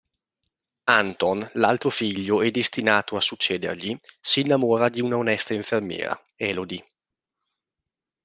[0.89, 6.83] Anton, l'altro figlio e destinato a succedergli, si innamora di una onesta infermiera, Elodie.